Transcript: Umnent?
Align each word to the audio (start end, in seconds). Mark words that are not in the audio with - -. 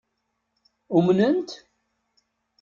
Umnent? 0.97 1.49